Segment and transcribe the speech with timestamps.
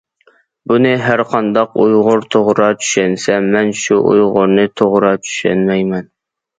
[0.69, 6.15] بۇنى ھەرقانداق ئۇيغۇر توغرا چۈشەنسە مەن شۇ ئۇيغۇرنى توغرا چۈشەنمەيمەن.